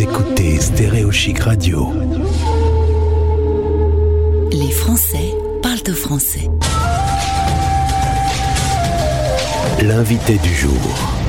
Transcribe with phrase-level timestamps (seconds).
[0.00, 1.92] Vous écoutez Stéréo Chic Radio.
[4.50, 6.48] Les Français parlent au français.
[9.82, 11.19] L'invité du jour.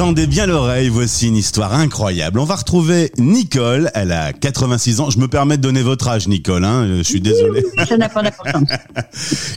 [0.00, 2.38] Tendez bien l'oreille, voici une histoire incroyable.
[2.38, 5.10] On va retrouver Nicole, elle a 86 ans.
[5.10, 7.62] Je me permets de donner votre âge, Nicole, hein, je suis désolé.
[7.86, 8.70] Ça n'a pas d'importance.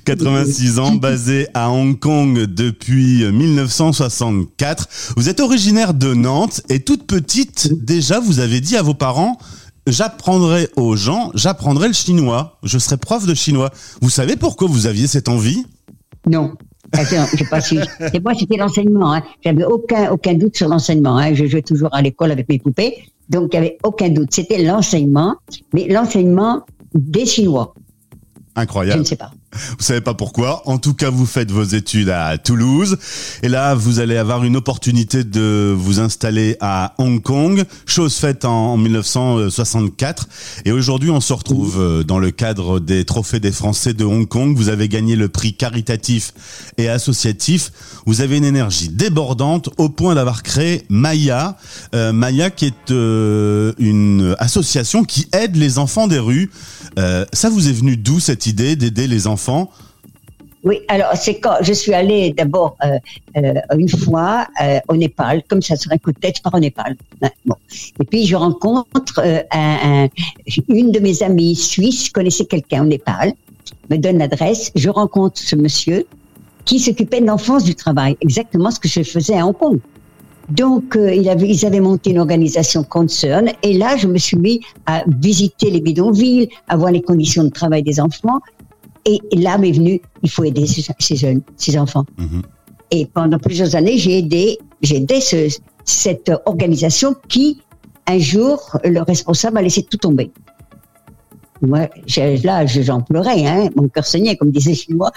[0.03, 4.89] 86 ans, basée à Hong Kong depuis 1964.
[5.15, 9.37] Vous êtes originaire de Nantes et toute petite, déjà, vous avez dit à vos parents,
[9.87, 13.71] j'apprendrai aux gens, j'apprendrai le chinois, je serai prof de chinois.
[14.01, 15.63] Vous savez pourquoi vous aviez cette envie?
[16.29, 16.51] Non.
[16.93, 17.59] J'ai pas.
[18.13, 19.13] Et moi, c'était l'enseignement.
[19.13, 19.23] Hein.
[19.43, 21.17] J'avais aucun, aucun doute sur l'enseignement.
[21.17, 21.33] Hein.
[21.33, 23.05] Je jouais toujours à l'école avec mes poupées.
[23.29, 24.29] Donc, il n'y avait aucun doute.
[24.31, 25.35] C'était l'enseignement,
[25.73, 27.73] mais l'enseignement des Chinois.
[28.55, 28.99] Je Incroyable.
[28.99, 29.31] ne sais pas.
[29.53, 30.61] Vous savez pas pourquoi.
[30.65, 32.97] En tout cas, vous faites vos études à Toulouse.
[33.43, 37.63] Et là, vous allez avoir une opportunité de vous installer à Hong Kong.
[37.85, 40.27] Chose faite en 1964.
[40.65, 44.27] Et aujourd'hui, on se retrouve euh, dans le cadre des trophées des Français de Hong
[44.27, 44.55] Kong.
[44.55, 46.33] Vous avez gagné le prix caritatif
[46.77, 47.71] et associatif.
[48.05, 51.57] Vous avez une énergie débordante au point d'avoir créé Maya.
[51.93, 56.49] Euh, Maya qui est euh, une association qui aide les enfants des rues.
[57.33, 59.42] Ça vous est venu d'où cette idée d'aider les enfants
[60.63, 62.97] Oui, alors c'est quand je suis allée d'abord euh,
[63.35, 66.95] euh, une fois euh, au Népal, comme ça serait tête, je pars au Népal.
[67.45, 67.55] Bon.
[67.99, 69.19] Et puis je rencontre
[69.51, 70.07] un- un-
[70.69, 73.33] une de mes amies suisses, connaissait quelqu'un au Népal,
[73.89, 76.05] me donne l'adresse, je rencontre ce monsieur
[76.63, 79.79] qui s'occupait de l'enfance du travail, exactement ce que je faisais à Hong Kong.
[80.49, 85.69] Donc, ils avaient monté une organisation Concern, et là, je me suis mis à visiter
[85.71, 88.39] les bidonvilles, à voir les conditions de travail des enfants,
[89.05, 92.05] et là m'est venu, il faut aider ces, ces jeunes, ces enfants.
[92.17, 92.41] Mhm.
[92.91, 97.61] Et pendant plusieurs années, j'ai aidé, j'ai aidé ce- cette organisation qui,
[98.07, 100.31] un jour, le responsable a laissé tout tomber.
[101.61, 101.87] Moi,
[102.43, 105.11] là, je- j'en pleurais, hein, mon cœur saignait, comme disait chez moi.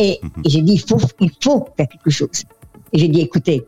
[0.00, 0.12] Et,
[0.44, 2.44] et j'ai dit, il faut, il faut faire quelque chose.
[2.92, 3.64] Et j'ai dit, écoutez,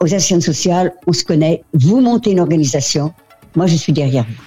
[0.00, 3.12] aux associations sociales, on se connaît, vous montez une organisation,
[3.56, 4.42] moi je suis derrière vous.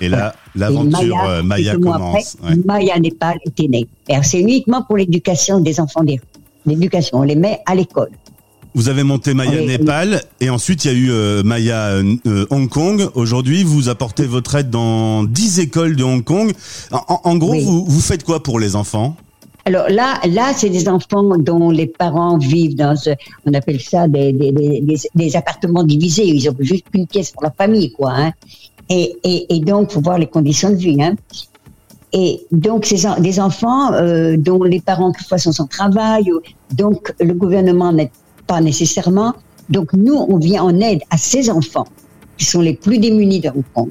[0.00, 2.36] Et là, l'aventure euh, Maya, quelques mois commence.
[2.40, 2.60] après, Ouais.
[2.64, 3.86] Maya Népal était née.
[4.22, 6.20] C'est uniquement pour l'éducation des enfants des.
[6.66, 8.10] L'éducation, on les met à l'école.
[8.76, 9.66] Vous avez monté Maya Oui.
[9.66, 13.08] Népal et ensuite il y a eu euh, Maya euh, euh, Hong Kong.
[13.14, 16.52] Aujourd'hui, vous apportez votre aide dans 10 écoles de Hong Kong.
[16.90, 17.62] En, gros, Oui.
[17.64, 19.14] vous, vous faites quoi pour les enfants?
[19.66, 23.10] Alors là, là, c'est des enfants dont les parents vivent dans, ce-
[23.46, 26.26] on appelle ça des, des, des, des- des appartements divisés.
[26.26, 28.12] Ils ont juste une pièce pour la famille, quoi.
[28.12, 28.32] Hein.
[28.90, 31.02] Et, et, et donc, faut voir les conditions de vie.
[31.02, 31.14] Hein.
[32.12, 36.30] Et donc, c'est des enfants euh, dont les parents quelquefois sont sans travail.
[36.32, 36.40] ou-
[36.74, 38.10] Donc, le gouvernement n'aide
[38.46, 39.32] pas nécessairement.
[39.70, 41.86] Donc, nous, on vient en aide à ces enfants
[42.36, 43.90] qui sont les plus démunis de Hong Kong.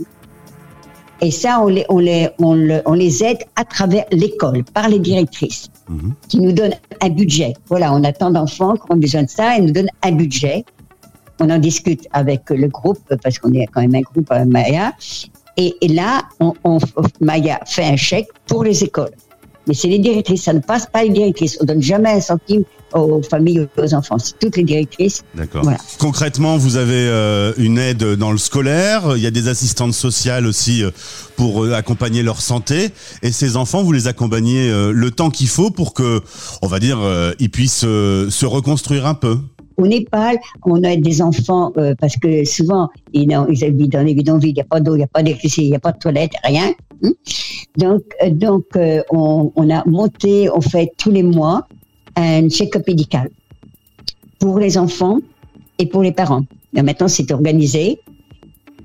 [1.21, 4.89] Et ça, on les, on les, on le- on les aide à travers l'école, par
[4.89, 6.13] les directrices, Mhm.
[6.27, 7.53] qui nous donnent un budget.
[7.67, 10.65] Voilà, on a tant d'enfants qui ont besoin de ça, elles nous donnent un budget.
[11.39, 14.93] On en discute avec le groupe, parce qu'on est quand même un groupe à Maya.
[15.57, 16.79] Et, et là, on, on-
[17.21, 19.11] Maya fait un chèque pour les écoles.
[19.67, 21.57] Mais c'est les directrices, ça ne passe pas les directrices.
[21.61, 22.63] On donne jamais un centime
[22.93, 24.17] aux familles, ou aux enfants.
[24.19, 25.23] C'est toutes les directrices.
[25.35, 25.63] D'accord.
[25.63, 25.77] Voilà.
[25.99, 29.13] Concrètement, vous avez euh, une aide dans le scolaire.
[29.15, 30.91] Il y a des assistantes sociales aussi euh,
[31.37, 32.89] pour euh, accompagner leur santé.
[33.21, 36.21] Et ces enfants, vous les accompagnez euh, le temps qu'il faut pour que,
[36.61, 39.39] on va dire, euh, ils puissent euh, se reconstruire un peu.
[39.77, 44.13] Au Népal, on a des enfants, euh, parce que souvent, ils, ils habitent dans les
[44.13, 45.91] bidonvilles, il n'y a pas d'eau, il n'y a pas d'électricité, il n'y a pas
[45.91, 46.71] de toilette, rien.
[47.03, 47.11] hein.
[47.77, 51.67] Donc, euh, donc euh, on, on a monté, on fait tous les mois
[52.15, 53.29] un check-up médical
[54.39, 55.19] pour les enfants
[55.79, 56.43] et pour les parents.
[56.73, 57.99] Maintenant, c'est organisé.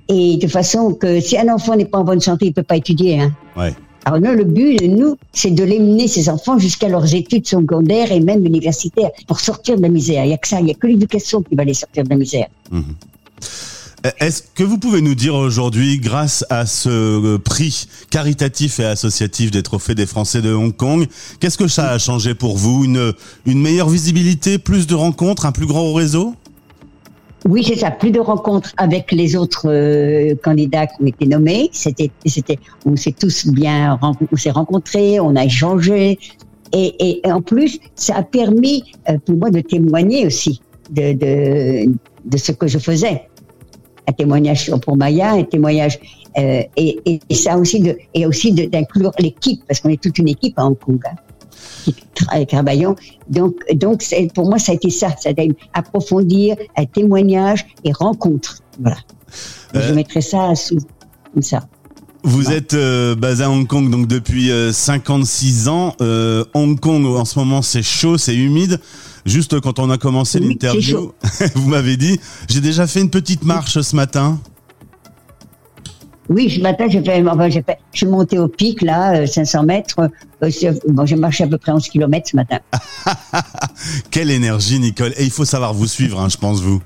[0.08, 2.76] Et de façon que si un enfant n'est pas en bonne santé, il peut pas
[2.76, 3.20] étudier.
[3.20, 3.32] Hein.
[3.56, 3.74] Ouais.
[4.08, 8.10] Alors nous, le but, nous, c'est de les mener, ces enfants, jusqu'à leurs études secondaires
[8.10, 10.24] et même universitaires, pour sortir de la misère.
[10.24, 12.08] Il n'y a que ça, il n'y a que l'éducation qui va les sortir de
[12.08, 12.46] la misère.
[12.70, 12.94] Mhm.
[14.18, 19.50] Est-ce que vous pouvez nous dire aujourd'hui, grâce à ce euh, prix caritatif et associatif
[19.50, 21.06] des trophées des Français de Hong Kong,
[21.38, 22.84] qu'est-ce que ça a changé pour vous?
[22.84, 26.34] Une meilleure visibilité, plus de rencontres, un plus grand réseau?
[27.44, 27.90] Oui, c'est ça.
[27.90, 31.70] Plus de rencontres avec les autres euh, candidats qui ont été nommés.
[31.72, 36.18] C'était, c'était, on s'est tous bien, on s'est rencontrés, on a échangé,
[36.72, 41.12] et, et, et en plus, ça a permis euh, pour moi de témoigner aussi de,
[41.12, 41.92] de,
[42.24, 43.22] de ce que je faisais.
[44.08, 46.00] Un témoignage pour Maya, un témoignage
[46.38, 50.28] euh, et, et, ça aussi de, et aussi d'inclure l'équipe parce qu'on est toute une
[50.28, 51.00] équipe à Hong Kong.
[51.06, 51.14] hein,
[52.48, 52.96] travaillons.
[53.28, 54.02] Donc, donc
[54.34, 58.58] pour moi, ça a été ça, ça a été approfondir un témoignage et rencontre.
[58.80, 58.98] Voilà.
[59.74, 60.78] Euh, Je mettrai ça sous,
[61.32, 61.68] comme ça.
[62.24, 65.94] Vous êtes euh, basé à Hong Kong donc depuis euh, 56 ans.
[66.00, 68.80] Euh, Hong Kong en ce moment c'est chaud, c'est humide.
[69.24, 71.12] Juste quand on a commencé Oui, l'interview,
[71.54, 72.18] vous m'avez dit
[72.48, 74.40] j'ai déjà fait une petite marche ce matin.
[76.28, 79.26] Oui, ce matin, j'ai fait, enfin, j'ai fait, je suis monté au pic, là, euh,
[79.26, 79.96] 500 mètres.
[80.42, 82.58] Euh, bon, j'ai marché à peu près 11 km ce matin.
[84.10, 86.82] Quelle énergie Nicole Et il faut savoir vous suivre, hein, je pense vous.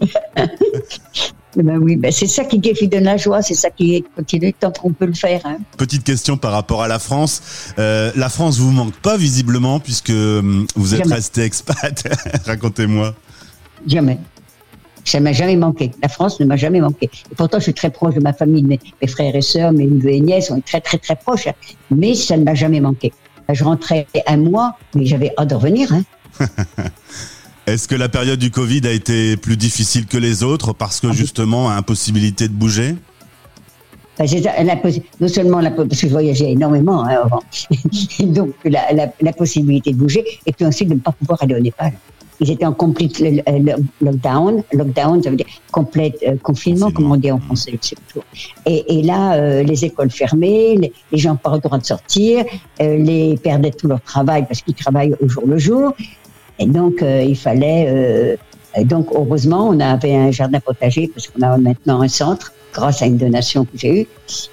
[1.58, 4.52] Eh Ben oui, ben c'est ça qui, qui donne la joie, c'est ça qui continue
[4.52, 5.40] tant qu'on peut le faire.
[5.44, 5.56] Hein.
[5.78, 7.72] Petite question par rapport à la France.
[7.78, 11.14] Euh, la France vous manque pas visiblement puisque hum, vous êtes Jamais.
[11.14, 12.04] resté expat.
[12.46, 13.14] Racontez-moi.
[13.86, 14.18] Jamais.
[15.06, 15.92] Ça m'a jamais manqué.
[16.02, 17.08] La France ne m'a jamais manqué.
[17.30, 19.72] Et pourtant, je suis très proche de ma famille, de mes, mes frères et sœurs,
[19.72, 21.48] mes neveux et nièces, on est très, très, très proches.
[21.90, 23.12] Mais ça ne m'a jamais manqué.
[23.48, 25.92] Je rentrais un mois, mais j'avais hâte de revenir.
[25.92, 26.02] Hein.
[27.66, 31.12] Est-ce que la période du Covid a été plus difficile que les autres parce que
[31.12, 32.96] justement impossibilité de bouger?
[34.76, 37.42] Possi- non seulement la, parce que je voyageais énormément hein, avant,
[38.20, 41.54] donc la, la, la possibilité de bouger, et puis ensuite de ne pas pouvoir aller
[41.54, 41.92] au Népal.
[42.40, 44.62] Ils étaient en complete le- le- lockdown.
[44.72, 47.72] Lockdown, ça veut dire complète euh, confinement, comme on dit en français.
[47.72, 48.20] plus.
[48.66, 52.44] Et, et là, euh, les écoles fermées, les, les gens pas le droit de sortir,
[52.80, 55.94] euh, les perdaient tout leur travail parce qu'ils travaillent au jour le jour.
[56.58, 57.86] Et donc, euh, il fallait.
[57.88, 58.36] euh,
[58.84, 63.06] donc, heureusement, on avait un jardin potager parce qu'on a maintenant un centre grâce à
[63.06, 64.06] une donation que j'ai eue.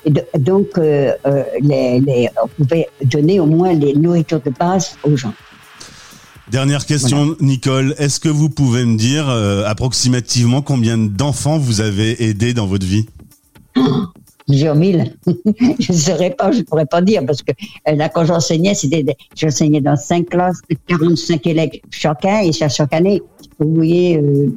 [0.06, 5.18] Et de- donc, les, les- on pouvait donner au moins les nourritures de base aux
[5.18, 5.33] gens.
[6.51, 7.95] Dernière question, Nicole.
[7.97, 12.85] Est-ce que vous pouvez me dire euh, approximativement combien d'enfants vous avez aidé dans votre
[12.85, 13.05] vie?
[14.45, 15.15] Plusieurs mille.
[15.79, 17.53] je ne saurais pas, je ne pourrais pas dire parce que
[17.87, 19.05] euh, là, quand j'enseignais, c'était,
[19.35, 23.21] j'enseignais dans cinq classes de 45 élèves chacun et ça chaque année.
[23.59, 24.53] Vous voyez, euh,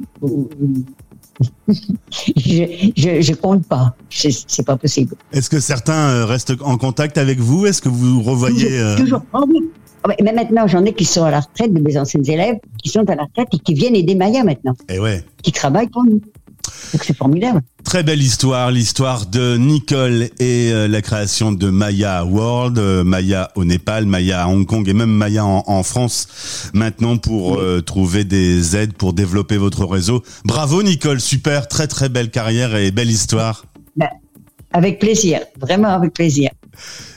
[1.69, 3.95] je, je, je compte pas.
[4.09, 5.15] C'est, pas possible.
[5.31, 7.65] Est-ce que certains restent en contact avec vous?
[7.65, 9.21] Est-ce que vous revoyez Toujours.
[9.33, 9.69] Ah oui.
[10.03, 12.89] Ah mais maintenant, j'en ai qui sont à la retraite, de mes anciens élèves, qui
[12.89, 15.23] sont à la retraite et qui viennent aider Maya maintenant, Eh ouais.
[15.43, 16.21] qui travaillent pour nous.
[16.93, 17.61] Donc c'est formidable.
[17.83, 23.49] Très belle histoire, l'histoire de Nicole et euh, la création de Maya World, euh, Maya
[23.55, 27.81] au Népal, Maya à Hong Kong et même Maya en, en France maintenant pour euh,
[27.81, 30.23] trouver des aides pour développer votre réseau.
[30.45, 33.65] Bravo Nicole, super, très très belle carrière et belle histoire.
[33.95, 34.09] Ben,
[34.73, 36.49] avec plaisir, vraiment avec plaisir.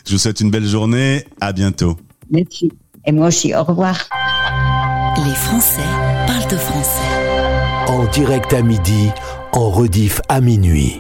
[0.06, 1.96] Je vous souhaite une belle journée, à bientôt.
[2.30, 2.72] Merci.
[3.06, 4.08] Et moi aussi, au revoir.
[5.16, 5.82] Les Français
[6.26, 7.00] parlent de français.
[7.88, 9.10] En direct à midi,
[9.52, 10.98] en rediff à minuit.